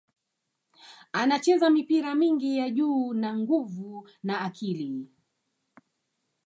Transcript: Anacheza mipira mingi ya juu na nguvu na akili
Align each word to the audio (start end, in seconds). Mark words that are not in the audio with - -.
Anacheza 1.13 1.69
mipira 1.69 2.15
mingi 2.15 2.57
ya 2.57 2.69
juu 2.69 3.13
na 3.13 3.37
nguvu 3.37 4.09
na 4.23 4.41
akili 4.41 5.11